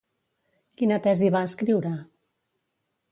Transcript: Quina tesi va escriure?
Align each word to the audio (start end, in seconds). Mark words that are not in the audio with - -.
Quina 0.81 0.97
tesi 1.07 1.29
va 1.37 1.41
escriure? 1.49 1.91